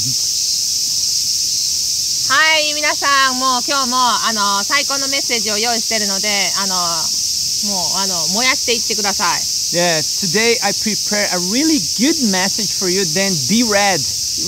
[0.00, 0.06] は
[2.58, 6.80] い、皆さん、もう今日もあの最高のメッセージを用意しているので、あのも
[7.76, 9.32] うあの燃やしていってください。
[9.76, 13.04] Yeah, today I prepare a really good message for you.
[13.12, 14.00] Then be ready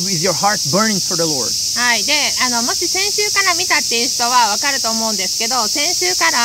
[0.09, 1.53] with your heart burning for the Lord.
[1.77, 2.15] はい、で
[2.49, 6.41] あのもし先週から見たっていう人はわかると思うんですけど、先週から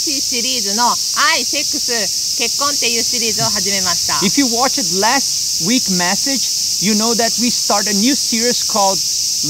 [0.00, 0.88] 新しいシリーズの
[1.36, 1.92] 愛、セックス、
[2.40, 4.16] 結婚っていうシリーズを始めました。
[4.24, 9.00] If you watched last week message, you know that we start a new series called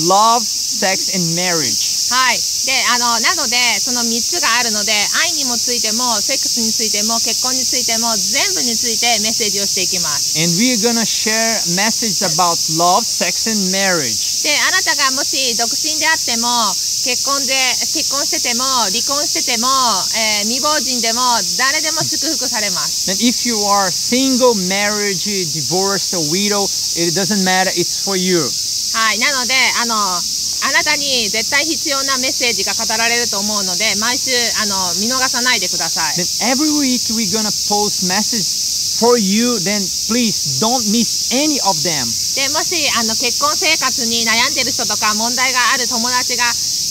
[0.06, 1.96] Love, Sex, and Marriage.
[2.06, 4.95] はい、であのなのでその3つがあるので
[5.27, 14.47] 愛にもついてもセックスについても結婚についても全部についてメッセージをしていきます And we're gonna share message about love, sex, and marriage.
[14.47, 16.47] であなたがもし独身であっても
[17.06, 17.55] 結婚で
[17.95, 19.70] 結婚してても離婚してても、
[20.19, 21.23] えー未亡人でも
[21.55, 26.66] 誰でも祝福されます Then if you are single, marriage, divorced, or widow,
[26.98, 27.70] it doesn't matter.
[27.78, 28.42] It's for you.
[28.42, 39.61] はいなのであのあなたに絶対必要なメッセージが語られると思うので毎週あの見逃さないでください Then every week we're gonna post message for you.
[39.62, 39.78] Then
[40.11, 42.02] please don't miss any of them.
[42.34, 46.45] でもしあの結婚生活に悩んでる人とか問題がある友達が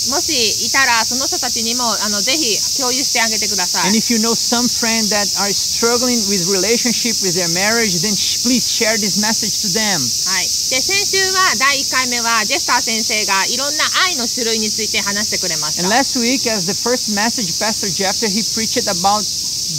[0.09, 0.31] もし
[0.65, 8.13] いたらその人たちにもあのぜひ共有してあげてください And if you know some friend that are struggling with relationship with their marriage, then
[8.45, 9.99] please share this message to them.
[10.01, 19.25] はい、で先週は第1回目はジェスター先生がいろんな愛の種類について話してくれまし And た last week, as the first message, Pastor Jeffter, he preached about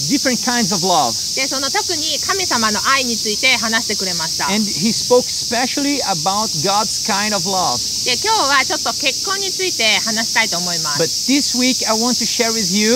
[0.07, 1.11] different kinds of love.
[1.35, 7.79] でその特に神様の愛について話してくれました And he spoke especially about God's kind of love.
[8.05, 12.91] で今日はちょっと結婚について話したいと思います But this week, I want to share with you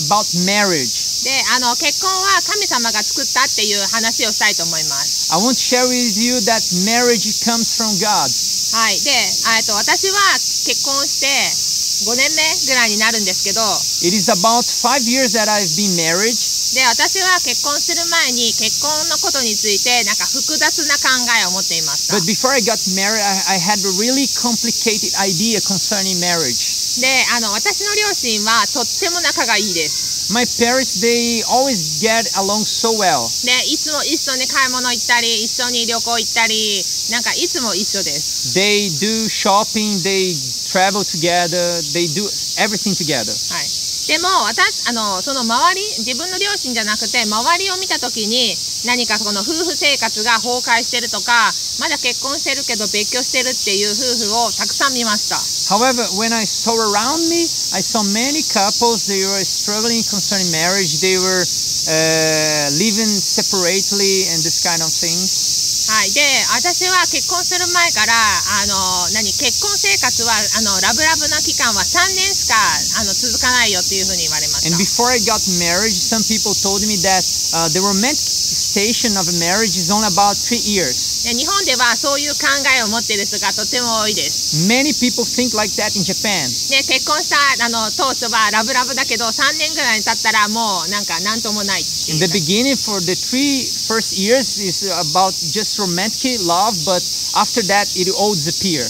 [0.00, 1.24] about marriage.
[1.24, 8.28] であの結婚は神様が作ったっていう話をしたいと思います I want to share with you that marriage comes from God.
[8.76, 10.18] はいでえっと私は
[10.66, 11.67] 結婚して
[12.05, 13.59] 5年目ぐらいになるんですけど
[14.07, 16.31] It is about five years that I've been married.
[16.75, 21.09] で私は結婚する前に結婚のことについてなんか複雑な考
[21.41, 26.77] えを持っていました But before I got married, I, I had a really complicated idea concerning marriage.
[27.01, 33.25] であの私の両親はとっても仲がいいです My parents, they always get along so well.
[33.45, 40.37] でいつも一緒に買い物行ったり一緒に旅行行ったりなんかいつも一緒です They do shopping, they
[40.69, 42.29] travel together, they do
[42.61, 43.33] everything together.
[43.53, 43.79] はい
[44.09, 48.57] でも私あのその周り自分の両親じゃなくて周りを見た時に
[48.89, 55.37] 何かこの夫婦生活が崩壊してるとかまだ結婚してるけど別居してるっていう夫婦をたくさん見ました
[55.68, 61.00] However, when I saw around me, I saw many couples, they were struggling concerning marriage,
[61.00, 65.64] they were uh, living separately and this kind of things.
[65.84, 66.20] はい、で
[66.56, 77.20] 私は結婚する前からあの何結婚生活はあのラブラブな期間は3年しかあの続かないよっていうふうに言われまし And た before I got married, some people told me that
[77.52, 81.07] uh, the romantic station of a marriage is only about three years.
[81.23, 82.47] で日本ではそういう考
[82.79, 86.47] えを持っている人がとても多いです Many people think like that in Japan.
[86.71, 97.01] で結婚したあの当初はラブラブだけど3年ぐらい経ったらもうなんか何ともない the beginning, for the three first years, is about just romantic love, but
[97.35, 98.83] after that, it all disappear.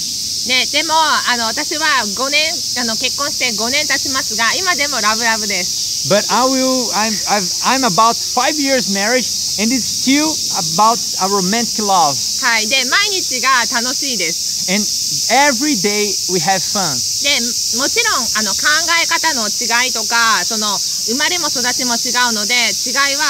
[0.48, 0.94] ね、でも
[1.28, 1.86] あの私は
[2.16, 2.42] 5年
[2.82, 6.88] あの結婚して5年経ちますが今でもラブラブです But I will.
[6.96, 7.12] I'm.
[7.28, 9.28] I've, I'm about five years marriage,
[9.61, 12.15] and it's still about a romantic love.
[12.43, 14.83] はいで毎日が楽しいです And
[15.53, 16.91] every day we have fun.
[17.25, 17.41] で
[17.79, 18.67] もちろんあの考
[19.03, 20.67] え方の違いとかその
[21.09, 23.25] 生まれも育ちも違うので違いは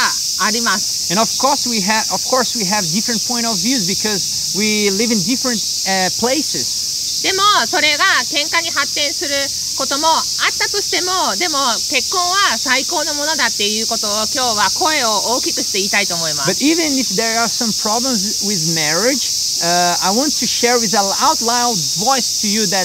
[0.47, 2.09] あります And of course we have.
[2.15, 7.23] Of course we have different point of views because we live in different uh, places.
[7.23, 9.35] でもそれが喧嘩に発展する
[9.80, 11.08] こともあったとしても
[11.40, 11.56] でも
[11.88, 19.32] 結婚は最高のものだっていうことを今日は声を大きくして言いたいと思いま But す even if there are some problems with marriage,
[19.64, 22.84] uh, I want to share with an out loud voice to you that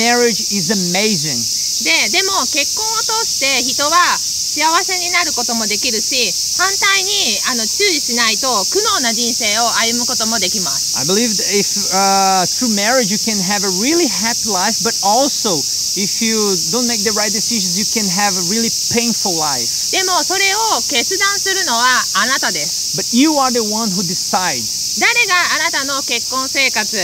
[0.00, 1.36] marriage is amazing.
[1.84, 4.16] ででも結婚を通して人は
[4.50, 6.28] 幸せになることもできるし
[6.60, 14.92] 反対にあの注意しないと苦悩な人生を歩むこともできます I believe that if uh, through marriage you can have a really happy life, but
[15.06, 15.56] also
[15.96, 16.36] if you
[16.70, 19.90] don't make the right decisions, you can have a really painful life.
[19.90, 21.82] でもそれを決断するのは
[22.22, 24.62] あなたです But you are the one who decide.
[25.00, 26.94] 誰があなたの結婚生活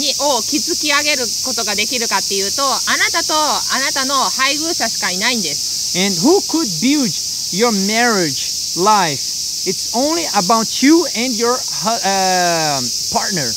[0.00, 7.12] にを築き上げることができるかっていうとあなたとあなたの配偶者しかいないんです And who could build
[7.52, 9.34] your marriage life?
[9.66, 11.56] It's only about you and your
[11.86, 12.80] uh,
[13.12, 13.48] partner.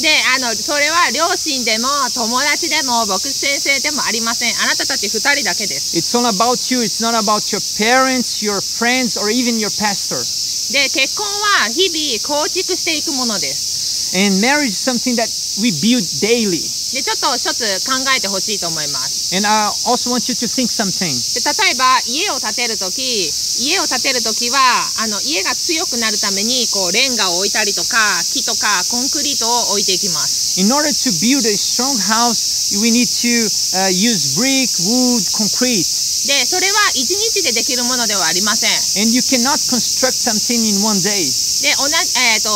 [0.00, 6.80] であのそれは両親でも友達でも牧師先生でもありませんあなたたち2人だけです It's all about you.
[6.82, 10.16] It's not about your parents, your friends, or even your pastor.
[10.72, 11.26] で結婚
[11.60, 15.28] は日々構築していくものです And marriage is something that
[15.60, 16.81] we build daily.
[16.92, 21.08] でちょっと一つ考えてほしいと思います And I also want you to think something.
[21.08, 23.00] で例えば家を建てるとき
[23.64, 24.60] 家を建てるときは
[25.00, 27.96] あの家が強くなるためにこうレンガを置いたりとか
[28.28, 35.80] 木とかコンクリートを置いていきます In order to build a strong house, we need to uh, use brick, wood, concrete.
[36.28, 41.24] でそれは1日でできるものではありません And you cannot construct something in one day.
[41.64, 42.52] で同じ、えー、と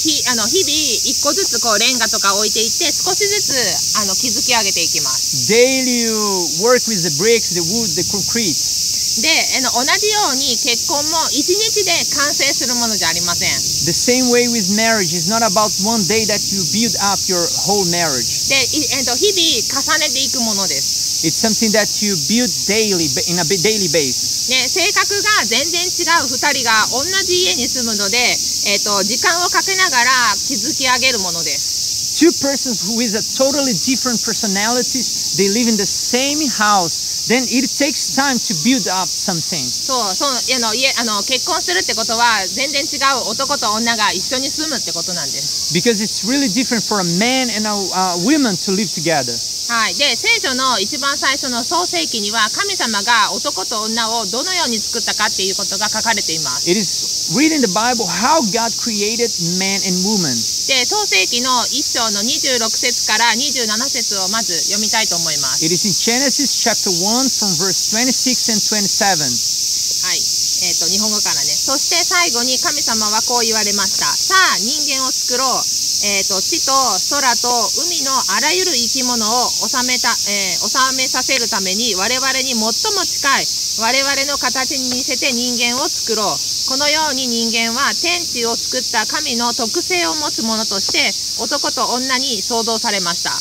[0.00, 0.72] ひあの日々
[1.12, 6.16] 1個ずつこうレンガとか置いていって少しずつあの築き上げていきます Daily you
[6.64, 8.80] work with the bricks, the wood, the concrete.
[9.20, 13.50] であの同じように結婚も1日で完成するものじゃありません
[13.84, 15.12] The same way with marriage.
[15.12, 18.48] It's not about one day that you build up your whole marriage.
[18.48, 24.49] で、いえー、と日々重ねていくものです It's something that you build daily, ba- in a ba- daily basis.
[24.49, 31.75] ね、性格が全然違う2人が同じ家に住むので、えー、と時間をかけながら築き上げるものです
[32.15, 37.27] Two persons who with a totally different personalities, they live in the same house.
[37.27, 39.65] Then it takes time to build up something.
[39.67, 49.33] そうそうあの家あの結婚するってことは全然違う男と女が一緒に住むってことなんです Because it's really different for a man and a, a woman to live together.
[49.70, 56.66] はい、で聖書の一番最初の創世記には神様が男と女をどのように作ったかっていうことが書かれています。
[56.66, 59.30] It is read in the Bible how God created
[59.62, 60.34] man and woman.
[60.66, 65.62] で創世記の1章の26節から27節をまず読みたいと思います。
[65.62, 69.22] It is in Genesis chapter 1 from verse 26 and 27.
[70.02, 71.54] はい、えー、と日本語からね。
[71.54, 74.10] そして最後に神様はこう言われました。
[74.10, 76.72] さあ人間を作ろう、えー、と地と
[77.12, 77.48] 空と
[77.84, 82.72] 海のあらゆる生き物を治めた、えー治めさせるために我々に最も
[83.04, 83.46] 近い
[83.80, 86.26] 我々の形に似せて人間を作ろう
[86.70, 91.10] このように人間は天地を作った神の特性を持つものとして
[91.42, 93.32] 男と女に創造されました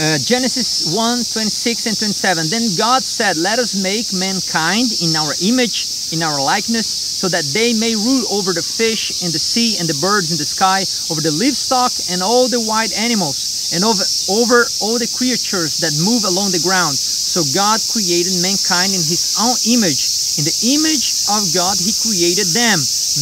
[0.00, 0.96] Uh, Genesis 1
[1.28, 2.48] 26 and 27.
[2.48, 7.43] Then God said, Let us make mankind in our image, in our likeness, so that
[7.51, 10.83] they may rule over the fish in the sea and the birds in the sky,
[11.11, 15.95] over the livestock and all the wild animals, and over, over all the creatures that
[16.03, 16.93] move along the ground.
[16.95, 20.39] So God created mankind in his own image.
[20.39, 22.79] In the image of God, he created them.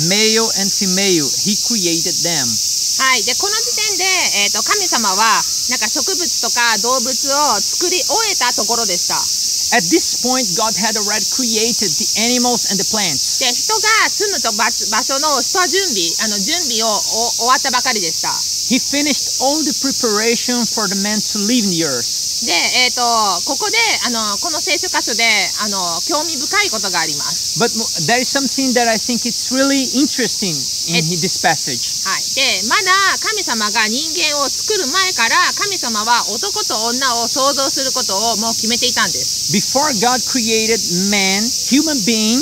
[0.09, 2.45] Male and female, he created them.
[2.93, 4.05] はい、でこの時点で、
[4.45, 9.36] えー、と神様はなんか植物とか動物を作り終えたところでした。
[9.73, 13.39] At this point, God had already created the animals and the plants.
[13.39, 18.29] で人が住むと場場所の下準備あの準備をお終わったばかりでした。
[18.69, 22.16] He finished all the preparation for the man to live in the earth.
[22.46, 22.52] で、
[22.86, 23.02] えー、と
[23.46, 25.24] ここであのこの聖書箇所で
[25.64, 27.58] あの興味深いことがあります。
[27.58, 27.74] But
[28.06, 30.54] there is something that I think it's really interesting
[30.94, 32.06] in this passage.
[32.06, 39.50] はい、でまだ神様が人間を作る前から神様は男と女を創造することをもう決めていたんです。
[39.50, 40.78] Before God created
[41.10, 42.38] man, human being,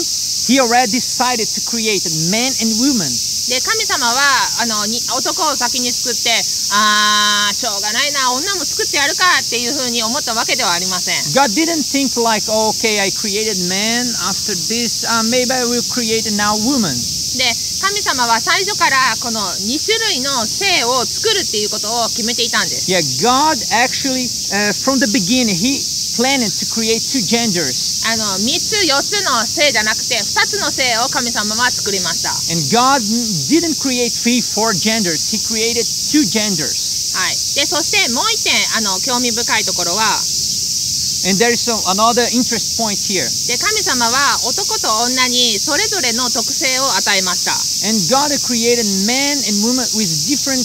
[0.47, 3.09] he already decided to create man and woman.
[3.47, 4.19] で神様は
[4.59, 6.35] あのに男を先に作って
[6.75, 14.11] あーしょうがないな女も作ってやるかっていうふうに思ったわけではありません God didn't think like, oh, okay, I created man.
[14.27, 16.91] After this, uh, maybe I will create now woman.
[17.39, 17.47] で
[17.83, 25.79] 神様は最初からこの2種類の性を作るっていうことを決めていたんです Yeah, God actually, uh, from the beginning, he
[26.17, 27.86] planned to create two genders.
[28.07, 33.03] あの3つ4つの性じゃなくて2つの性を神様は作りました And God
[33.51, 35.27] didn't create three, four genders.
[35.27, 37.19] He created two genders.
[37.19, 40.23] はいでそしてもう一点あの興味深いところは
[41.27, 43.27] And there is some, another interest point here.
[43.51, 47.59] で神様は男と女にそれぞれの特性を与えました
[47.91, 50.63] And God created man and woman with different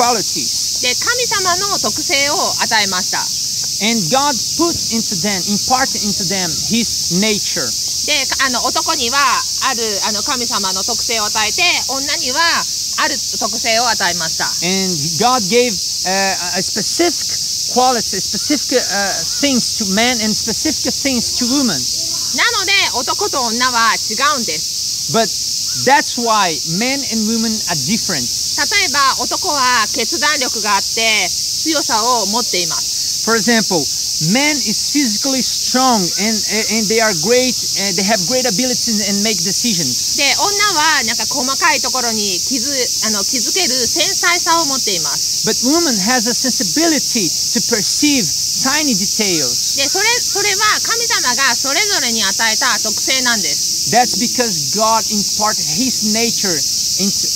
[0.00, 0.80] qualities.
[0.80, 3.41] で神様の特性を与えました
[3.80, 7.66] And God put into them, imparted into them His nature.
[8.06, 8.12] で
[8.44, 9.16] あの男には
[9.70, 12.42] あるあの神様の特性を与えて女には
[12.98, 14.90] ある特性を与えました And
[15.22, 17.30] God gave uh, a specific
[17.70, 21.78] quality, specific uh, things to man and specific things to women.
[22.34, 25.30] なので男と女は違うんです But
[25.86, 28.26] that's why men and women are different.
[28.66, 32.91] 例えば男は決断力があって強さを持っています
[33.22, 33.78] For example,
[34.34, 36.36] man is physically strong and
[36.74, 37.54] and they are great.
[37.54, 40.18] Uh, they have great abilities and make decisions.
[40.18, 42.66] で女はなんか細かいところに気づ
[43.06, 48.26] あの気づける繊細さを持っています But woman has a sensibility to perceive
[48.62, 49.78] tiny details.
[49.78, 56.58] でそれそれは神様がそれぞれに与えた特性なんです That's because God imparted His nature
[57.02, 57.26] into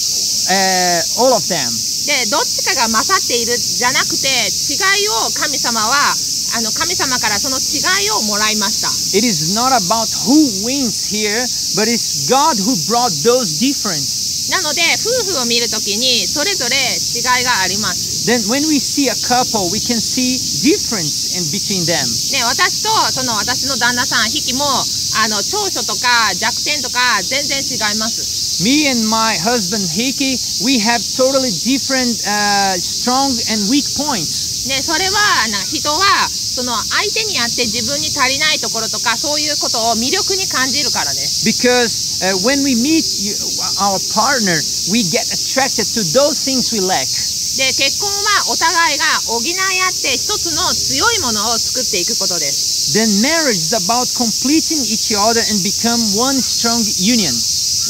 [0.50, 1.85] uh, all of them.
[2.06, 6.14] でどっちかが勝っているじゃなくて違いを神様は
[6.54, 11.42] あの神様からその違いをもらいました It is not about who wins here,
[11.74, 14.54] but it's God who brought those differences.
[14.54, 22.06] なので夫婦を見るときにそれぞれ違いがあります Then when we see a couple, we can see difference in between them.
[22.30, 34.51] で私とその私の旦那さんヒキもあの長所とか弱点とか全然違います Me and my husband Hiki, we have totally different uh, strong and weak points.
[34.67, 43.33] でそれはな人はその相手にあって自分に足りないところとかそういうことを魅力に感じるからです Because uh, when we meet you,
[43.81, 44.53] our partner,
[44.93, 47.09] we get attracted to those things we lack.
[47.57, 57.33] で結婚はお互いが補い合って一つの強いものを作っていくことです Then marriage is about completing each other and become one strong union.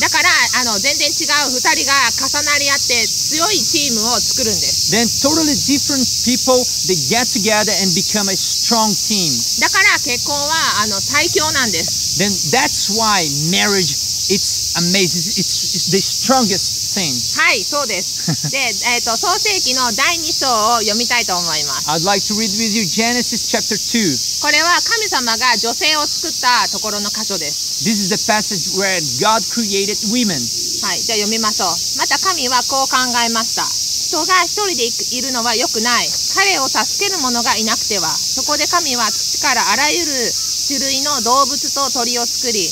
[0.00, 0.28] だから
[0.60, 9.32] あの全然違う2人が重なり合って強いチームを作るんです Then totally different people they get together and become a strong team.
[9.60, 15.38] だから結婚はあの最強なんです Then that's why marriage it's amazing.
[15.38, 17.14] It's, it's the strongest thing.
[17.42, 24.42] はいそうですで、えー、と創世記の第2章を読みたいと思います I'd like to read with you Genesis chapter 2.
[24.42, 30.40] これは神様が女性を作ったところの箇所です This is the passage where God created women.
[30.80, 31.76] はい、じゃあ読みましょう。
[32.00, 33.68] また神はこう考えました。
[33.68, 36.08] 人が一人でいるのは良くない。
[36.32, 38.08] 彼を助ける者がいなくては。
[38.08, 42.64] そこで神は土からあらゆる種類の動物と鳥を作り、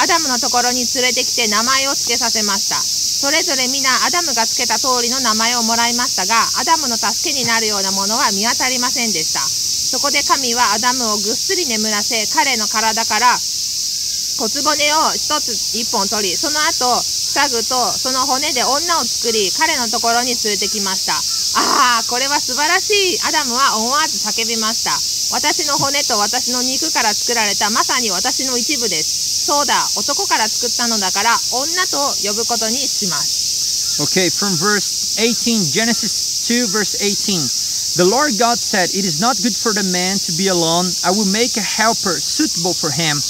[0.00, 2.80] アダムのところに連れてきて名前を付けさせました。
[2.80, 9.44] それぞれ皆アダムが付けた通りの名前をもらいましたが、アダムの助けになるようなものは見当たりませんでした。
[9.44, 13.36] そこで神はアダムをぐっすり眠らせ、彼の体から
[14.40, 21.12] 骨骨を一つ一本取りその後サグとその骨で女を作り彼のところに連れてきました
[21.60, 24.96] ああこれは素晴らしいアダムは思わず叫びました
[25.36, 38.00] 私の骨と私の肉から作られたまさに私の一部ですそうだ男から作ったのだから女と呼ぶことにします Okay, from verse 18, Genesis 2, verse 18.
[38.00, 40.88] The Lord God said, It is not good for the man to be alone.
[41.04, 43.20] I will make a helper suitable for him.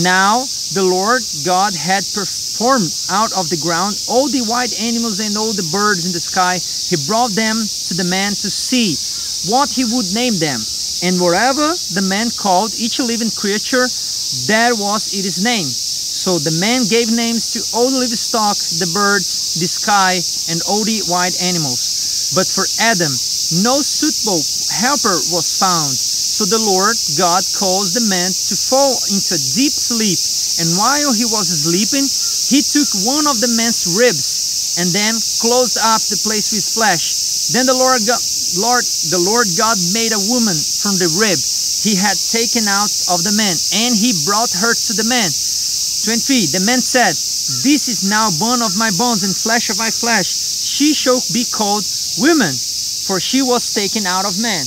[0.00, 5.36] Now the Lord God had performed out of the ground all the wild animals and
[5.36, 6.60] all the birds in the sky.
[6.88, 8.96] He brought them to the man to see
[9.50, 10.64] what he would name them.
[11.02, 13.88] And wherever the man called each living creature,
[14.48, 15.68] there was its name.
[15.68, 20.82] So the man gave names to all the livestock, the birds, the sky, and all
[20.84, 22.32] the wild animals.
[22.32, 23.12] But for Adam,
[23.62, 24.40] no suitable
[24.72, 25.92] helper was found.
[25.92, 30.18] So the Lord God caused the man to fall into a deep sleep.
[30.60, 32.06] And while he was sleeping,
[32.50, 37.50] he took one of the man's ribs and then closed up the place with flesh.
[37.52, 38.22] Then the Lord God,
[38.56, 41.38] Lord, the Lord God made a woman from the rib
[41.84, 45.28] he had taken out of the man, and he brought her to the man.
[45.28, 46.48] 23.
[46.48, 47.12] The man said,
[47.60, 50.32] This is now bone of my bones and flesh of my flesh.
[50.64, 51.84] She shall be called
[52.16, 52.56] woman,
[53.04, 54.64] for she was taken out of man.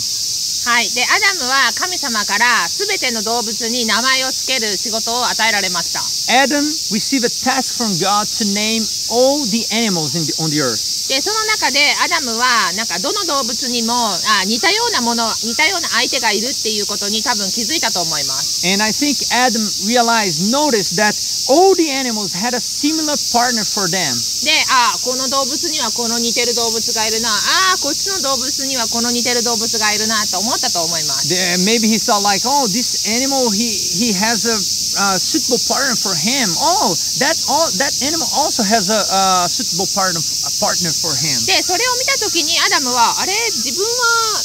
[0.68, 6.60] はいでアダムは神様から全ての動物に名前を付ける仕事を与えられました Adam
[6.92, 11.08] received a task from God to name all the animals in the, on the earth.
[11.08, 21.16] でその中でアダムはなんかどの動物にもあ似たようなもの似たような相手がいるっていうことに多分気づいたと思います And I think Adam realized, noticed that
[21.50, 24.16] all the animals had a similar partner for them.
[24.44, 34.56] であこの動物にはこの似てる動物がいるなあこっちの動物にはこの似てる動物がいるなと思ったと思います The- maybe he thought like, oh, this animal, he, he has a
[34.98, 36.50] uh, suitable partner for him.
[36.58, 41.38] Oh, that all that animal also has a, uh suitable partner a partner for him.
[41.46, 44.44] でそれを見た時にアダムはあれ自分は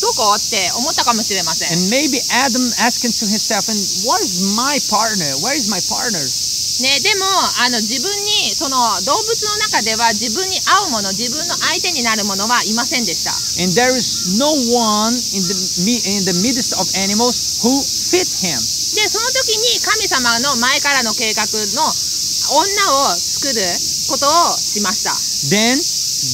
[0.00, 5.26] どこって思ったかもしれません And maybe Adam asking to himself, and what is my partner?
[5.42, 6.22] Where is my partner?
[6.78, 7.26] ね、でも
[7.58, 15.58] あの自分にその動物の中では自分に合うもの自分の相手になるものはいませんでした And there is no one in the
[16.06, 18.54] in the midst of animals who fit him.
[18.94, 21.42] でその時に神様の前からの計画
[21.74, 23.58] の女を作る
[24.06, 25.10] ことをしました
[25.50, 25.82] Then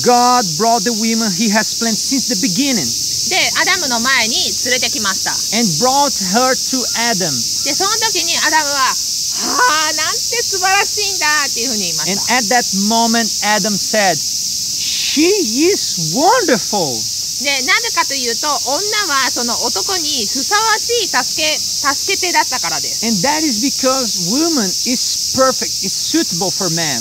[0.04, 3.03] God brought the women He has planned since the beginning.
[3.30, 4.36] でアダムの前に
[4.68, 7.30] 連れてきました and brought her to Adam.
[7.64, 8.92] でその時にアダムは
[9.34, 13.24] 「はあなんて素晴らしいんだ」っていうふうに言いま And した at that moment,
[13.56, 15.24] Adam said, She
[15.72, 17.00] is wonderful.
[17.42, 27.00] でなぜかというと女はその男にふさわしい助け助け手だったからです And that is because woman is perfect, is suitable for man.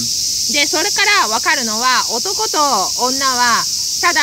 [0.53, 2.57] でそれから分かるのは男と
[3.05, 3.63] 女は
[4.01, 4.21] ただ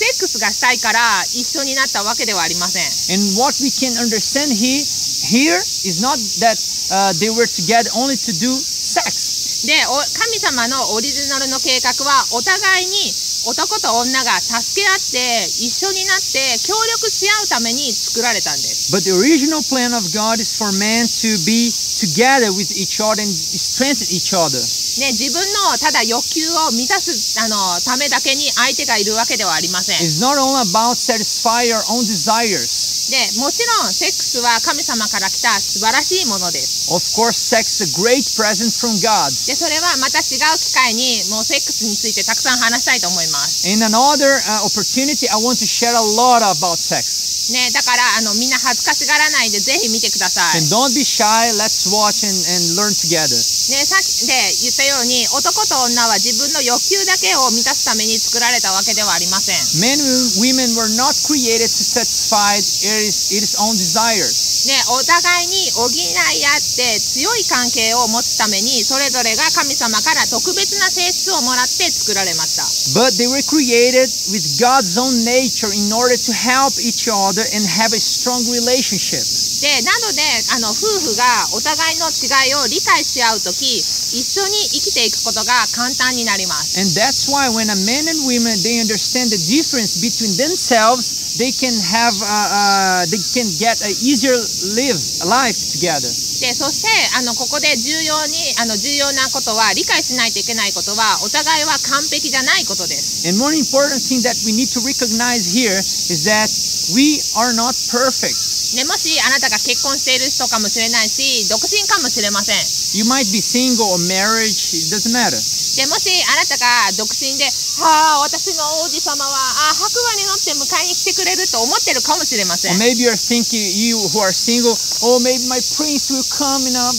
[0.00, 4.80] セックスがしたいから一緒になったわけではありません And what we can understand he,
[5.28, 6.56] here is not that
[6.88, 9.68] uh, they were together only to do sex.
[9.68, 13.12] でお神様のオリジナルの計画はお互いに
[13.44, 21.68] 男と女が助け合って一緒になって協力し合うために作られたんです But the original plan of God is for man to be
[22.00, 24.56] together with each other and strengthen each other.
[24.98, 25.38] ね、自分
[25.70, 27.56] のただ欲求を満たすあの
[27.86, 32.90] ためだけに相手がいるわけではありません It's not only about satisfying our own desires.
[33.10, 39.30] でもちろんセックスは神様から来た素晴らしいものです Of course, sex is a great present from God.
[39.46, 47.29] でそれはまた違う機会にもうセックスについてたくさん話したいと思います、In another uh, opportunity, I want to share a lot about sex.
[47.50, 51.50] ね、だからあのみんな恥ずかしがらないでぜひ見てください、And don't be shy.
[51.58, 53.34] Let's watch and, and learn together.
[53.70, 64.49] ね、さっきで言ったように男と女は自分の欲求だけを満たすために作られたわけではありません Men and women were not created to satisfy its, its own desires.
[64.68, 65.96] ね、お互いに補い
[66.44, 77.64] 合って強い関係を持つためにそれぞれが神様から特別な性質をもらって作られました But they were created with God's own nature in order to help each other and
[77.64, 79.24] have a strong relationship.
[79.60, 80.20] でなので
[80.56, 91.52] あの夫婦がお互いの違いを理解し合う時一緒に生きていくことが簡単になります And that's why when a man and women they understand the difference between themselves, they
[91.52, 94.34] can have uh, uh, they can get a easier
[94.74, 96.10] live life together.
[96.40, 105.76] でそしてあのここで重要にあの重要なことは理解しないといけないことはお互いは完璧じゃないことです And one important thing that we need to recognize here
[106.08, 106.48] is that
[106.96, 108.32] we are not perfect.
[108.74, 112.56] でもしあなたが結婚している人かもしれないし独身かもしれません
[112.96, 115.36] You might be single or marriage, it doesn't matter.
[115.76, 117.44] でもしあなたが独身で
[117.78, 126.92] 「はあ私の王子様はあ白馬に乗って迎えに来てくれる」と思ってるかもしれません maybe you're thinking, you who are single, oh, maybe my prince will come in a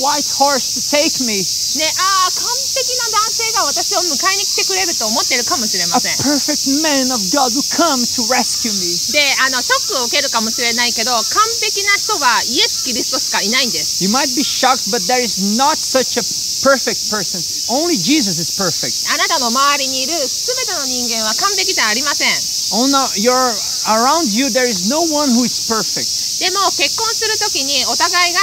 [0.00, 1.44] white horse to take me.
[1.76, 8.96] ねああ完璧な男性が私を迎えに来てくれると思ってるかもしれま A せん perfect man of God will come to rescue me.
[9.12, 11.20] であのショックを受けるかもしれないけど完
[11.60, 16.22] 璧な人はイエス・キリストしかいないんです You might be shocked, but there is not such a
[16.64, 17.38] perfect person.
[17.70, 18.90] Only Jesus is perfect.
[19.12, 22.32] あなたの周りにいる全ての人間は完璧じゃありません
[22.80, 23.32] On the- your
[23.86, 26.04] around you, there is no one who is perfect.
[26.40, 28.40] でも結婚するときにお互いが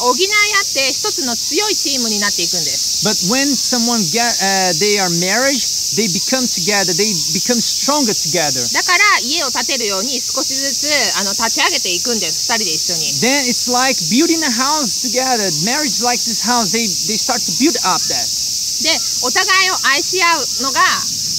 [0.00, 5.60] 補い合って一つの強いチームになっていくんです But when someone get, uh, they are married,
[5.96, 6.96] they become together.
[6.96, 8.64] They become stronger together.
[8.72, 15.44] だから家を建てるように少しずつあの立ち上げていくんです二人で一緒に Then it's like building a house together.
[15.64, 16.72] Marriage like this house.
[16.72, 18.24] They they start to build up that.
[18.82, 18.92] で
[19.24, 20.80] お互いを愛し合うのが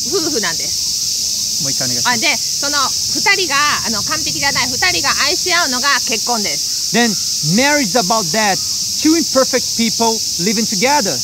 [0.09, 1.63] 夫婦なんです
[2.09, 7.10] あでその二人があの完璧じゃない二人が愛し合うのが結婚です Then
[7.56, 8.56] marriage is about that.
[9.00, 11.18] Two imperfect people living together.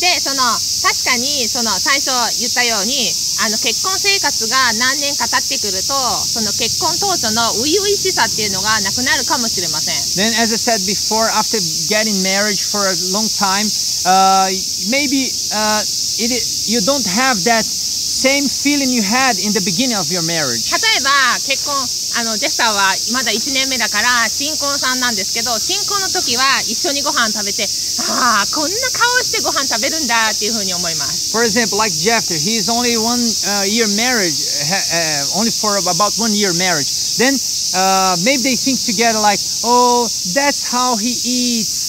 [0.00, 0.42] でその
[0.82, 3.12] 確かにその最初言ったように
[3.44, 5.94] あの結婚生活が何年か経ってくると
[6.26, 13.70] その結婚当初の初々しさっていうのがなくなるかもしれません Then, as I said before, after getting married for a long time,
[14.04, 14.50] uh,
[14.90, 15.84] maybe uh,
[16.18, 17.62] it, i- you don't have that
[18.04, 20.66] same feeling you had in the beginning of your marriage.
[20.72, 21.10] 例えば
[21.46, 21.74] 結婚
[22.17, 22.81] あのジェフさんは
[23.13, 27.61] まだ1年目だから新婚さんなんですけど新婚の時は一緒にご飯食べて
[28.09, 34.33] ああこんな顔してご飯食べるんだっていうふうに思います For example, like Jeff, he is only one uh, year marriage,
[34.65, 36.89] uh, uh, only for about one year marriage.
[37.21, 37.37] Then
[37.77, 41.85] uh, maybe they think together like, oh, that's how he eats.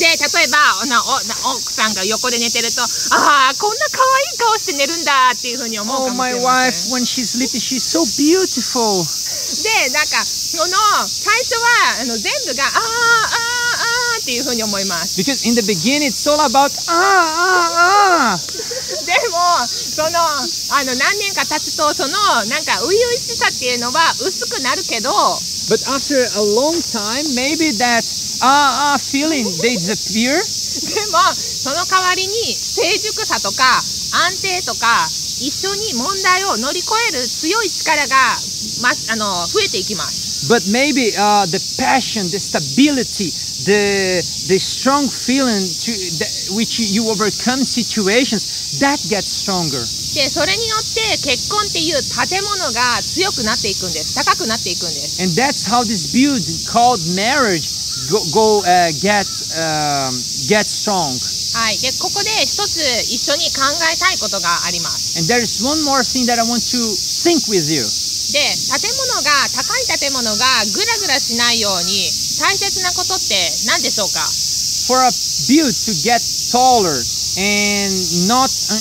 [0.00, 9.04] で例えばなおな奥さんが横で寝てるとああこんな可愛い顔して寝るんだっていうふうに思う Oh, かもし my れませ wife, ん when she's sleeping, she's so beautiful.
[9.56, 10.76] でなんかその
[11.12, 18.40] 最初はあの全部があーあーあーっていうふうに思います Because in the beginning, it's all about, ah, ah, ah.
[19.04, 20.18] でもその
[20.68, 25.10] あの何年か経つとそのなんか初々しさっていうのは薄くなるけど
[25.68, 28.04] But after a long time, maybe that
[28.40, 30.42] ah ah feeling they disappear.
[30.82, 31.18] でも
[31.62, 38.49] その代わりに成熟さとか安定とか一緒に問題を乗り越える強い力が、ま、
[39.11, 40.47] あの増えていきます。
[40.47, 43.31] But maybe uh, the passion, the stability,
[43.65, 49.81] the the strong feeling to that, which you overcome situations, that gets stronger.
[50.15, 56.39] でそれによって結婚っていう建物が強くなっていくんです高くなっていくんです And that's how this build
[56.71, 57.67] called marriage
[58.07, 59.27] go, go uh, get
[59.59, 60.15] um,
[60.47, 61.19] get strong.
[61.55, 62.79] はいでここで一つ
[63.11, 66.79] 一緒に考えたいことがあります And there is one more thing that I want to
[67.23, 67.98] think with you.
[68.32, 68.38] で
[68.78, 72.06] 建物が高い建物がぐらぐらしないように
[72.38, 73.34] 大切なことって
[73.66, 74.22] 何でしょうか
[74.90, 75.10] For a
[75.46, 76.18] build to get
[76.50, 76.98] taller
[77.38, 77.94] and
[78.26, 78.74] not uh,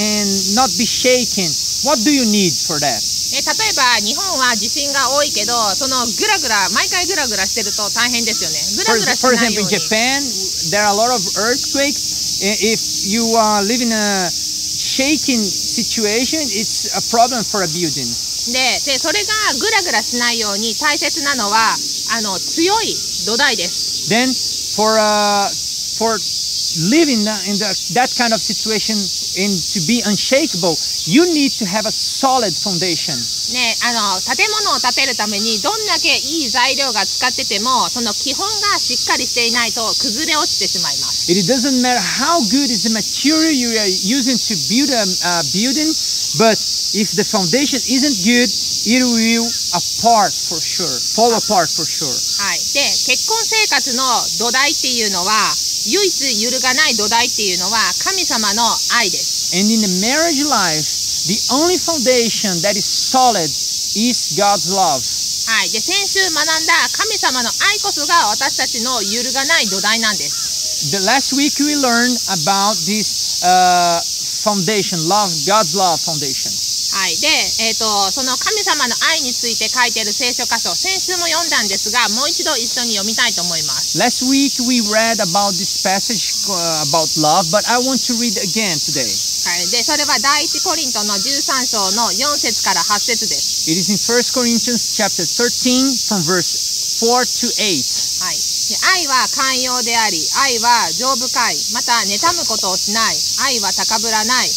[0.00, 1.44] and, not be shaken,
[1.84, 2.96] what do you need for that?
[3.36, 10.20] え例えば日本は地震が多いけどそのぐらぐら毎回ぐらぐらしてると大変ですよねぐ For, らぐらし for ないよ example, う in に Japan,
[10.72, 12.40] there are a lot of earthquakes.
[12.42, 18.08] If you uh, live in a shaking situation, it's a problem for a building.
[18.48, 19.28] ででそれが
[19.60, 21.76] ぐらぐらしないように大切なのは
[22.16, 22.94] あの強い
[23.26, 24.32] 土台です Then,
[24.76, 25.50] for uh,
[25.98, 26.16] for
[26.90, 28.96] living in the, that kind of situation
[29.38, 30.74] and to be unshakable,
[31.06, 33.18] you need to have a solid foundation.
[33.50, 45.02] ね、あの建物を建てるためにどんだけいい材料が使っててもその基本がしっかりしていないと崩れ落ちてしまいます It doesn't matter how good is the material you are using to build a,
[45.02, 45.90] a building,
[46.37, 46.57] but
[46.95, 48.49] if the foundation isn't good,
[48.87, 52.07] it will apart for sure, fall apart for sure.
[52.07, 54.03] はい、で結婚生活の
[54.39, 55.33] 土台っていうのは
[55.87, 58.63] 唯一揺るがない土台っていうのは神様の
[58.97, 60.83] 愛です And in the marriage life,
[61.27, 63.47] the only foundation that is solid
[63.95, 65.01] is God's love.
[65.47, 74.01] はい、で先週学んだ神様の愛こそが私たちの揺るがない土台なんです The last week we learned about this uh,
[74.40, 76.70] foundation, love, God's love foundation.
[76.90, 77.28] はい、で、
[77.62, 88.34] えー、とその神様の愛について書いている聖書箇所先週も読んだんですがもう一度一緒に読みたいと思います Last week we read about this passage uh, about love, but I want to read
[88.42, 89.06] again today.
[89.06, 93.70] はい、でそれは第一コリントの13章の4節から8節です。
[93.70, 98.24] It is in 1 Corinthians chapter 13 from verse 4 to 8.
[98.26, 104.50] はい、で愛は寛容であり、愛は丈夫かい、また妬むことをしない、愛は高ぶらない、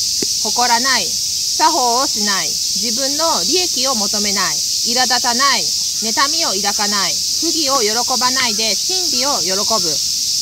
[0.44, 5.64] 誇らない、作法をしない、自分の利益を求めない、苛立たない、
[6.06, 9.90] 妬みを抱かない、不義を喜ばないで真理を喜ぶ。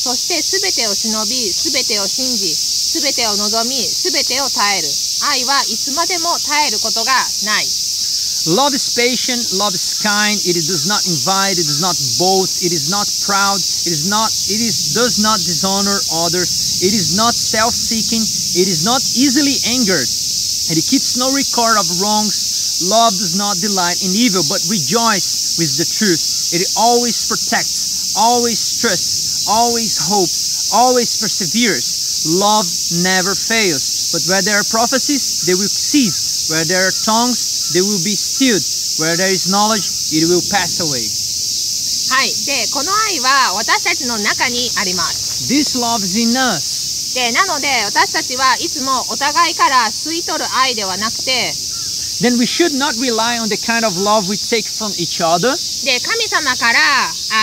[0.01, 2.51] そして全てを忍び、全てを信じ、
[2.99, 4.87] 全てを望み、全てを耐える。
[5.29, 7.13] 愛はいつまでも耐えることが
[7.45, 7.80] ない。
[8.49, 12.89] Love is patient, love is kind, it does not invite, it does not boast, it is
[12.89, 18.25] not proud, it is not it is does not dishonor others, it is not self-seeking,
[18.57, 20.09] it is not easily angered,
[20.73, 22.81] and it keeps no record of wrongs.
[22.89, 26.49] Love does not delight in evil, but rejoice with the truth.
[26.49, 32.25] It always protects, always trusts, always hopes, always perseveres.
[32.25, 32.65] Love
[33.05, 34.09] never fails.
[34.09, 36.49] But where there are prophecies, they will cease.
[36.49, 38.61] Where there are tongues, they will be stilled.
[38.99, 41.05] Where there is knowledge, it will pass away.
[42.11, 42.33] はい。
[42.45, 45.47] で、この愛は私たちの中にあります。
[45.47, 47.15] This love is in us.
[47.15, 51.53] で、なので私たちはいつもお互いから吸い取る愛ではなくて、
[52.21, 55.49] Then we should not rely on the kind of love we take from each other,
[55.85, 56.79] で、神様から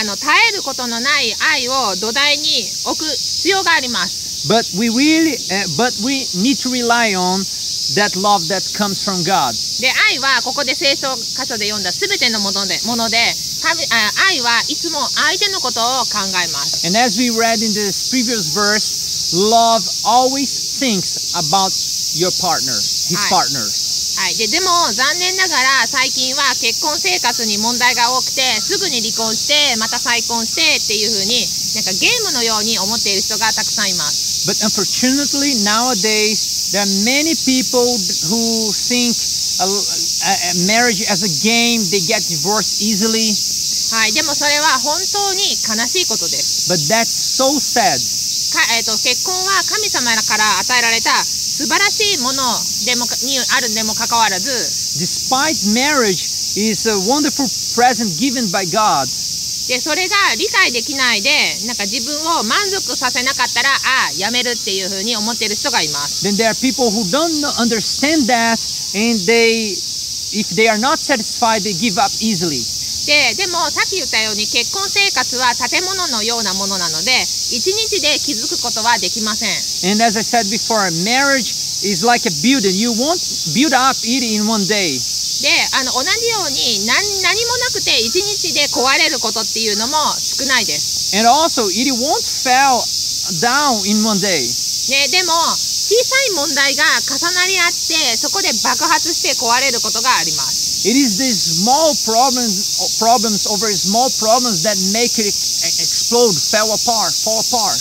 [0.01, 4.29] あの耐えることのない愛を土台に置く必要があります。
[4.47, 7.43] but we really, uh, but we need to rely on
[7.95, 9.55] that love that comes from God.
[9.81, 13.17] で、愛はここで聖書箇所で読んだ全てのもので、もので
[13.63, 16.87] 神あ愛はいつも相手のことを考えます。
[16.87, 21.71] And as we read in this previous verse, love always thinks about
[22.19, 23.89] your partner, his partners.
[24.19, 31.47] はい、ででも残念ながら最近は結婚生活に問題が多くてすぐに離婚してまた再婚してっていう風に
[31.79, 34.51] なんかゲームのように思っている人がたくさんいます。
[34.51, 37.86] But unfortunately, nowadays, there are many people
[38.30, 39.14] who think
[39.62, 43.34] a, a- a marriage as a game, they get divorced easily.
[43.94, 46.66] はい、でもそれは本当に悲しいことです。
[46.72, 48.02] But that's so sad.
[48.54, 52.42] かえー、と結婚は神様から与えられた素晴らしいもの
[52.86, 54.50] でもにあるにもかかわらず
[54.98, 59.10] Despite marriage is a wonderful present given by God,
[59.69, 61.29] でそれが理解できないで
[61.69, 66.25] なんか自分を満足させなかったらああやめるっていう風に思っている人がいます。
[66.25, 68.57] then there are people who don't understand that
[68.97, 69.77] and they,
[70.33, 72.65] if they are not satisfied, they give up easily.
[73.05, 77.13] ででもさっき言ったように結婚生活は建物のようなものなので
[77.53, 81.53] 一日で築くことはできません And as I said before, marriage
[81.85, 82.77] is like a building.
[82.77, 83.21] You won't
[83.55, 85.18] build up it in one day.
[85.43, 85.49] で
[85.79, 92.83] あの同じように何何もなくて1日で壊れることっていうのも少ないです、And also, it won't fall
[93.41, 94.43] down in one day.
[94.91, 95.33] ね、でも
[95.89, 105.33] 小さい問題が重なり合ってそこで爆発して壊れることがあります It is these small problems, problems over small problems that make it e-
[105.85, 107.77] explode, fall apart, fall apart.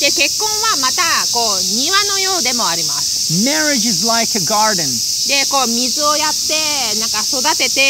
[0.00, 4.84] で結婚はまたこう庭のようでもあります Marriage is like a garden.
[5.28, 7.80] でこう水をやってなんか育てて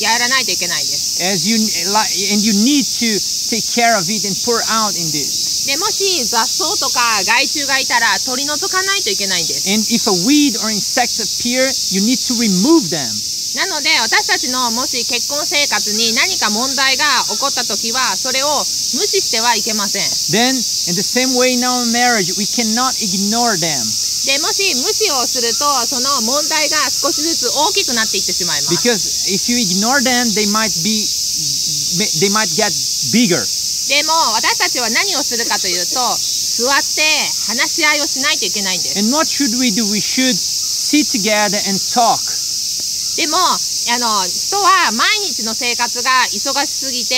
[0.00, 3.18] やらないといけないんです As you and you need to
[3.52, 5.66] take care of it and pour out in this.
[5.66, 13.10] でもし雑草とか害虫がいたら取り除かないといけないんです And if a weed or insect appear, you need to remove them.
[13.58, 18.46] なので私たちのもし結婚生活に何か問題が起こった時はそれを
[18.96, 20.56] 無視してはいけません Then,
[20.88, 29.56] in the same way in our marriage, we cannot ignore them でもし無視をするとその問題が少しずつ大きくなっていってしまいます because if you
[29.62, 31.06] ignore them, they might be,
[32.18, 32.74] they might get
[33.14, 33.38] bigger.
[33.86, 35.94] でも私たちは何をするかというと
[36.58, 37.06] 座って
[37.46, 39.86] 話し合いをしないといけないんです And what should we do?
[39.94, 42.18] We should sit together and talk.
[43.16, 43.38] でも
[43.88, 47.14] あの人は毎日の生活が忙しすぎて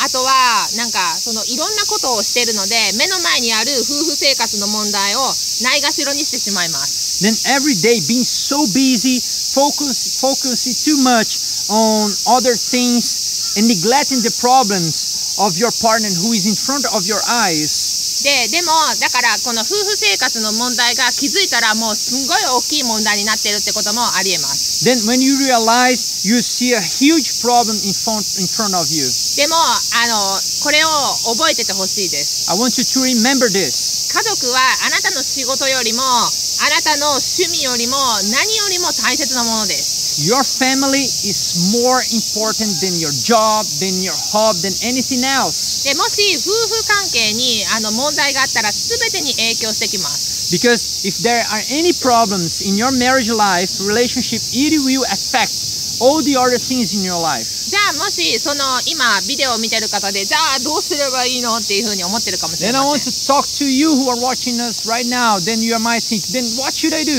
[0.00, 5.20] あとはなんかそのいろんなことをしてるので目の前にある夫婦生活の問題を
[5.62, 9.20] ないがしろにしてしまいます Then every day being so busy,
[9.56, 11.40] focus, focusing too much
[11.72, 17.04] on other things and neglecting the problems of your partner who is in front of
[17.08, 17.75] your eyes.
[18.24, 28.88] ででもだからこの夫婦生活の問題が気づいたらもうすんごい大きい問題になってるってこともありえます Then when you realize you see a huge problem in front, in front of
[28.92, 29.04] you.
[29.36, 30.16] でもあの
[30.64, 30.88] これを
[31.36, 34.08] 覚えててほしいです I want you to remember this.
[34.12, 37.96] 家族はあなたの仕事よりもあなたの趣味よりも
[38.32, 45.65] 何よりも大切なものです Your family is more important than your job, than your hobby, than anything else.
[45.86, 55.54] でもし夫婦関係にあの問題があったら全てに影響してきます Because if there are any problems in your marriage life, relationship, it will affect
[56.02, 57.46] all the other things in your life.
[57.70, 65.06] じゃあもしその今ビデオを見てる方でじゃあどうすればいいのっていうふうに思ってるかもしれ Then I ま want せん to talk to you who are watching us right
[65.06, 65.38] now.
[65.38, 67.14] Then you might think, then what should I do?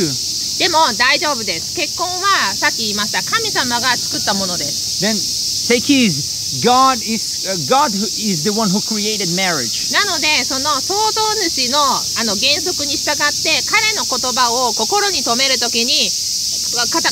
[0.60, 5.15] でも大丈夫です結婚はさっき言いました神様が作ったものです Then
[5.71, 6.37] take easy.
[6.64, 9.92] God is uh, God is the one who created marriage.
[9.92, 16.08] なのでその創造主のあの原則に従って彼の言葉を心に留めるときに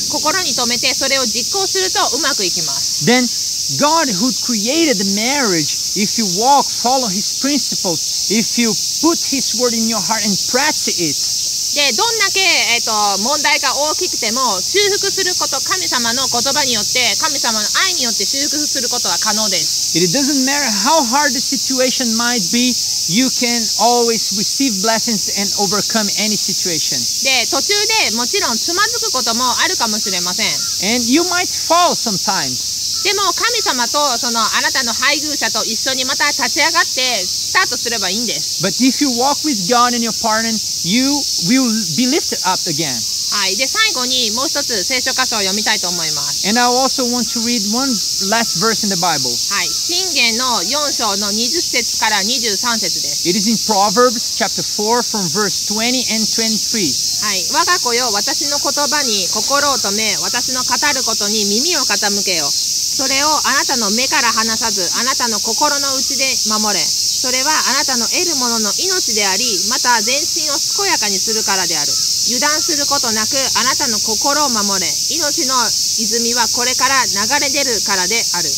[0.08, 3.28] 心に留めてそれを実行するとうまくいきます Then
[3.76, 8.70] God who created the marriage, if you walk, follow His principles, if you
[9.02, 11.35] put His word in your heart and practice it,
[11.76, 12.40] でどんだけ、
[12.72, 12.88] えっと
[13.20, 22.72] 問題が大きくても修復すること神様の言葉によって神様の愛によって修復することは可能です it doesn't matter how hard the situation might be,
[23.12, 26.96] you can always receive blessings and overcome any situation.
[27.28, 27.76] で途中
[28.08, 33.04] でもちろんつまずくこともあるかもしれません And you might fall sometimes.
[33.04, 40.52] でも神様とそのあなたの配偶者と一緒にまた立ち上がってスタートすればいいんです But if you walk with God and your partner,
[40.84, 41.08] you
[41.48, 42.92] will be lifted up again.
[43.36, 46.48] はい、で最後にもう一つ聖書箇所を読みたいと思います。
[46.48, 47.88] And I also want to read one
[48.32, 49.28] last verse in the Bible.
[49.28, 53.28] はい、信玄の4章の20節から23節です。
[53.28, 57.26] It is in Proverbs chapter 4 from verse 20 and 23.
[57.26, 62.46] はい、我が子よ、私の言葉に心を止め、私の語ることに耳を傾けよ。
[62.46, 67.05] それをあなたの目から離さず、あなたの心の内で守れ。
[67.16, 71.88] それはあなたの得るものの命であり、また全身を健やかにするからである。
[72.28, 74.86] 油断することなく、あなたの心を守れ。
[75.16, 75.56] 命の
[75.96, 78.52] 泉はこれから流れ出るからである。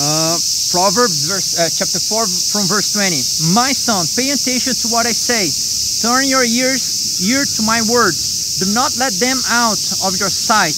[0.00, 0.38] Uh,
[0.70, 3.18] Proverbs verse, uh, chapter 4 from verse 20.
[3.52, 5.50] My son, pay attention to what I say.
[6.06, 8.62] Turn your ears ear to my words.
[8.62, 10.76] Do not let them out of your sight.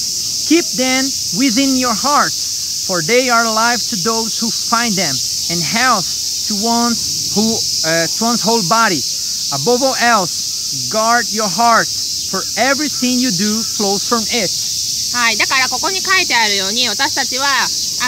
[0.48, 1.04] Keep them
[1.36, 5.14] within your heart, for they are life to those who find them,
[5.50, 7.44] and health to one's who
[7.86, 9.00] uh, to one's whole body.
[9.52, 11.86] Above all else, guard your heart,
[12.32, 14.50] for everything you do flows from it.
[15.12, 17.44] はい、だからここに書いてあるように私たちは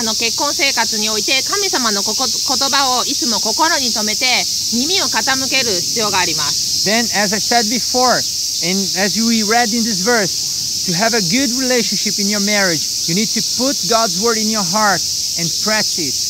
[0.00, 2.32] あの結婚生活において神様のここ言
[2.72, 4.24] 葉をいつも心に留めて
[4.72, 6.88] 耳を傾ける必要があります。
[6.88, 8.16] Then, as I said before,
[8.64, 13.08] and as we read in this verse, to have a good relationship in your marriage,
[13.08, 15.00] you need to put God's word in your heart
[15.40, 16.23] and practice it.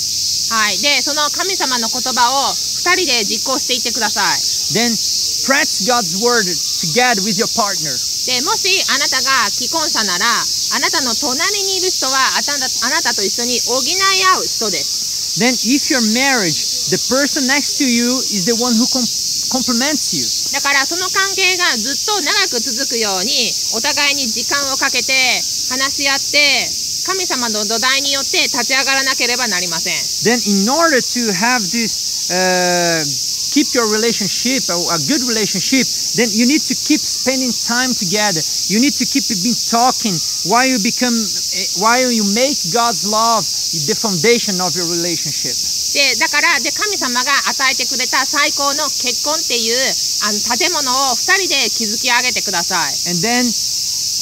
[0.54, 4.38] はい、でその神様の言葉を2人で実行していってください。
[4.70, 4.94] Then,
[5.50, 7.90] practice God's word together with your partner.
[7.90, 13.98] でもしあなたが既婚者ならあなたの隣にいる人はあなたあなたと一緒に補い
[14.38, 19.02] 合う人です Then, if your marriage, the person next to you is the one who com-
[19.50, 20.22] complements you.
[20.54, 25.12] だからその関係がずっと長く続くようにお互いに時間をかけて
[25.74, 33.04] 話し合って神様の土台によって立ち上がらなければなりません Then, in order to have this, uh,
[33.52, 35.86] keep your relationship, a, good relationship,
[36.16, 38.40] then you need to keep spending time together.
[38.72, 40.16] You need to keep been talking
[40.50, 43.44] while you become, eh, while you make God's love
[43.86, 45.54] the foundation of your relationship.
[45.94, 49.78] でだからで神様が与えてくれた最高の結婚っていう
[50.26, 53.46] あの建物を2人で築き上げてください And then,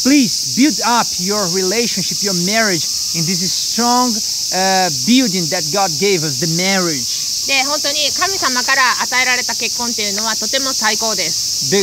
[0.04, 4.12] please build up your relationship, your marriage, in this strong
[4.56, 7.28] uh, building that God gave us, the marriage.
[7.48, 11.80] で本当に神様から与えられた結婚っていうのはとても最高です The,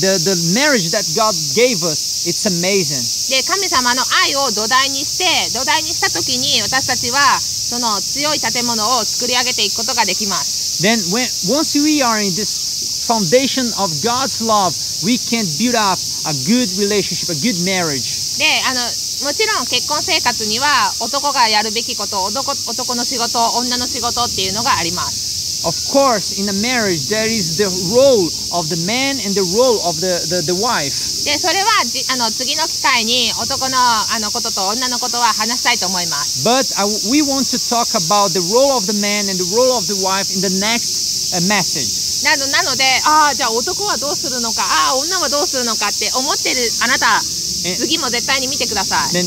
[0.00, 3.04] the, the marriage that God gave us, it's amazing.
[3.28, 14.72] で神様の愛を土台にして土台にした時に私たちはその強い建物を作り上げていくことができます Then, when, once we are in this foundation of God's love,
[15.04, 18.37] we can build up a good relationship, a good marriage.
[18.37, 18.81] であの
[19.25, 20.65] もちろん結婚生活には
[21.01, 25.31] 男がやるべきこと男男の仕事女の仕事っていうのがあります
[25.61, 28.25] Of course, in a marriage, there is the role
[28.57, 31.21] of the man and the role of the, the, the wife.
[31.21, 39.45] でそれはじあの次の機会に男のあのことと女のことは話したいと思います But I, we want to talk about the role of the man and the
[39.53, 42.00] role of the wife in the next uh, message.
[42.23, 47.21] なのなのでああじゃあ男はどうするのかああ女はどうするのかって思ってるあなた
[47.65, 49.25] え次も絶対に見てください Then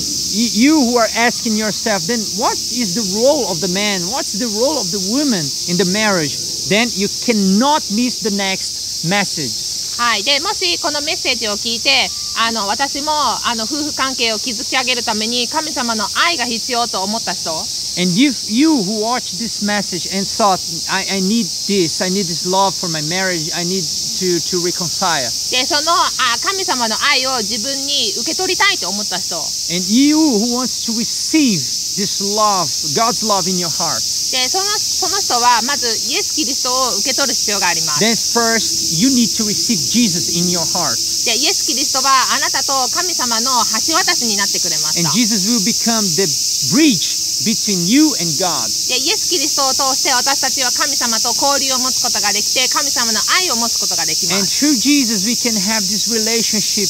[0.58, 4.02] you who are asking yourself, then what is the role of the man?
[4.10, 6.38] What's the role of the woman in the marriage?
[6.68, 9.74] Then you cannot miss the next message.
[9.96, 17.52] はい、でもしこのメッセージを聞いてあの私もあの夫婦関係を築き上げるために神様の愛が必要と思った人
[17.97, 22.31] And if you who watched this message and thought, I, I need this, I need
[22.31, 25.27] this love for my marriage, I need to, to reconcile.
[25.51, 29.35] でそのあ神様の愛を自分に受け取りたいと思った人
[29.73, 31.59] And you who wants to receive
[31.99, 33.99] this love, God's love in your heart.
[34.31, 40.95] でそのその人はまずイエス・キリストを受け取る必要があります Then first, you need to receive Jesus in your heart.
[41.25, 43.51] でイエス・キリストはあなたと神様の
[43.83, 46.23] 橋渡しになってくれまし And た Jesus will become the
[46.71, 48.70] bridge between you and God.
[48.86, 56.86] でイエス・キリストを通して私たちは神様と交流を持つことができて神様の愛を持つことができま And す through Jesus, we can have this relationship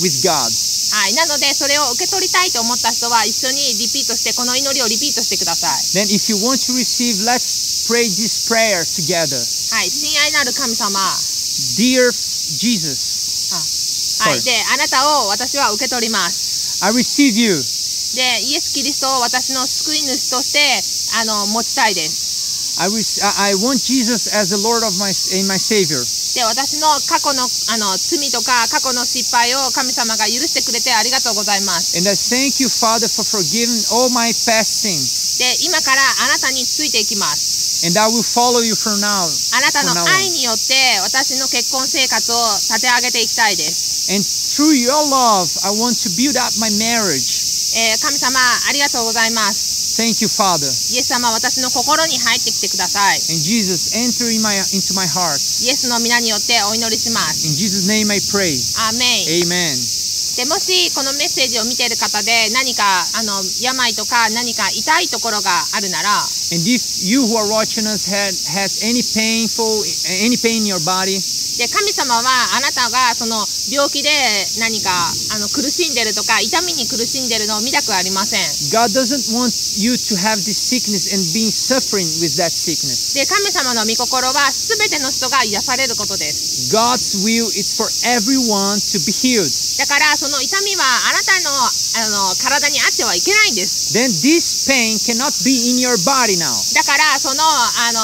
[0.00, 0.48] with God.
[0.92, 6.04] はい、なのでそれを受け取りたいと思った人は一緒にリピートしてこの祈りをリピートしてください。
[6.04, 9.40] Then, if you want to receive, let's pray this prayer together.
[9.72, 11.16] はい、親愛なる神様、は
[11.80, 12.12] Dear
[12.60, 13.56] Jesus,
[14.36, 16.84] い、であなたを私は受け取ります。
[16.84, 17.71] I receive you.
[18.16, 20.60] でイエス・キリストを私の救い主として
[21.20, 22.32] あの持ちたいです。
[26.34, 31.92] で私の過去の,あの罪とか過去の失敗を神様が許してくれてありがとうございます。
[31.92, 32.00] で
[35.64, 37.84] 今からあなたについていきます。
[37.84, 42.36] あなたの愛によって私の結婚生活を
[42.72, 43.92] 立て上げていきたいです。
[44.10, 46.38] And through your love, I want to build.
[47.74, 49.72] えー神様ありがとうございます。
[50.00, 50.64] Thank you, Father.
[50.94, 53.20] イエス様私の心に入ってきてください。
[53.32, 55.36] And Jesus, enter in my, into my heart.
[55.64, 57.46] イエスの皆によってお祈りします。
[57.46, 58.56] In Jesus' name I pray.
[58.88, 59.44] アーメン。
[59.44, 60.02] Amen.
[60.36, 66.24] でもしこのメッセージを見ている方で何かあの病とか何か痛いところがあるなら
[66.56, 69.84] And if you who are watching us had, has any painful,
[70.24, 71.20] any pain in your body,
[71.58, 72.22] で神様は
[72.56, 73.36] あなたがその
[73.68, 74.08] 病気で
[74.58, 74.90] 何か
[75.34, 78.40] あの苦しんでるとか痛みに苦しんでるのを見たくありません。
[78.72, 83.14] God doesn't want you to have this sickness and being suffering with that sickness.
[83.14, 86.74] で神様の御心は全ての人が癒されることです。
[86.74, 89.44] God's will is for everyone to be healed.
[89.78, 93.92] だからその痛みはあなたのあの体にあってはいけないんです。
[93.92, 96.48] Then this pain cannot be in your body now.
[96.74, 98.00] だからそのあの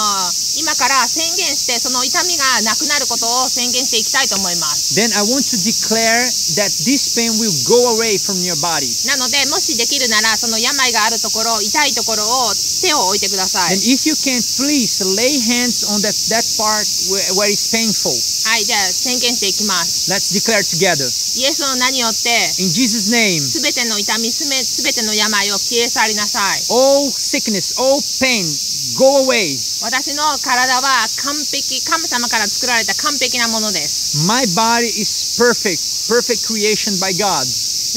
[0.61, 5.01] 今から宣言してその痛みがなくなることを宣言していきたいと思います。
[5.01, 6.29] Then I want to declare
[6.61, 8.89] that this pain will go away from your body.
[9.09, 12.53] なのでもしできるならその病があるところ痛いところを
[12.85, 13.81] 手を置いてください Then。
[13.89, 18.13] if you can, please lay hands on that, that part where, where it's painful.
[18.49, 20.09] はい、じゃあ宣言していきます。
[20.09, 21.05] Let's declare together.
[21.37, 22.33] イエスの名によって
[22.65, 26.65] In Jesus' name, すべての痛みすべすべての病を消え去りなさい。
[26.73, 28.41] all sickness, all pain,
[28.97, 29.53] go away.
[29.85, 34.25] 私の体は完璧神様から作られた完璧なものです。
[34.25, 37.45] My body is perfect, perfect creation by God,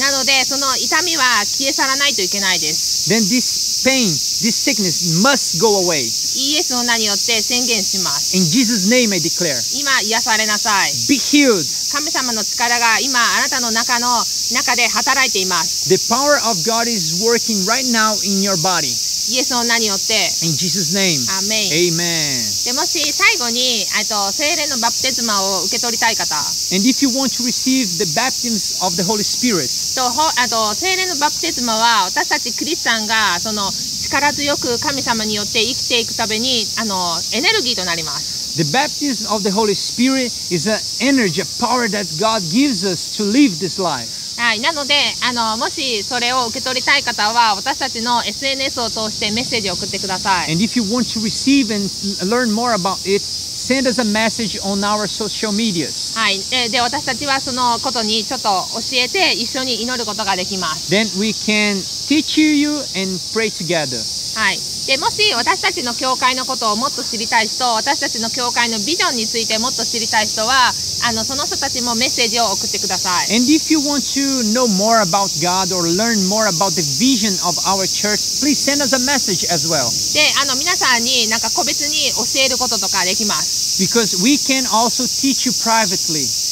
[0.04, 4.06] なのでその痛みは消え去らないといけないです then this pain,
[4.42, 6.02] this sickness must go away.
[6.34, 11.60] イエスの名によって宣言します In Jesus' name I declare, 今癒されなさい be healed.
[11.92, 14.08] 神様の力が今あなたの中の
[14.54, 19.11] 中で働いています The power of God is working right now in your body.
[19.32, 20.12] イエスの名によって
[20.44, 22.68] In Jesus' name, アーメン amen.
[22.68, 26.36] でもし最後にえっと精霊のバプテスマを受け取りたい方
[26.76, 39.32] And if you want to receive the baptism of the Holy Spirit, とほあと精霊のバプテスマは私たちクリスチャンがその力強く神様によって生きていくためにあのエネルギーとなります the baptism
[39.32, 43.58] of the Holy Spirit is an energy, a power that God gives us to live
[43.58, 44.21] this life.
[44.36, 51.90] はい、なのであのもしそれを受け取りたい方は私たちの SNS を通してメッセージを送ってください And if you want to receive and
[52.24, 53.22] learn more about it,
[53.54, 56.16] send us a message on our social medias.
[56.18, 60.90] はい、でで私たちはそのことにちょっと教えて一緒に祈ることができます。
[60.90, 64.02] Then we can teach you and pray together.
[64.34, 70.74] はい、でもし私たちの教会のことをもっと知りたい人私たちの教会のビジョンについてもっと知りたい人は
[71.06, 73.36] あのその人たちもメッセージを送ってください。
[73.36, 77.54] And if you want to know more about God or learn more about the vision of
[77.66, 79.86] our church, please send us a message as well.
[80.14, 83.82] であの皆さんになんか個別に教えることとかできます。
[83.82, 86.51] Because we can also teach you privately